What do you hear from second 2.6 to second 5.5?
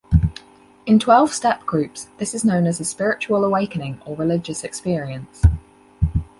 as a spiritual awakening or religious experience.